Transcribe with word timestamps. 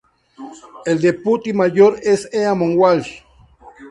El 0.83 0.99
Deputy 0.99 1.53
Mayor 1.53 1.99
es 2.01 2.27
Eamon 2.33 2.75
Walsh. 2.75 3.19